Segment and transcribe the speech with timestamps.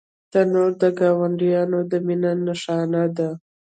[0.31, 3.29] تنور د ګاونډیانو د مینې نښانه ده